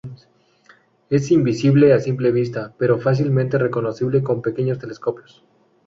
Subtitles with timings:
[1.11, 5.43] Es invisible a simple vista, pero fácilmente reconocible con pequeños telescopios.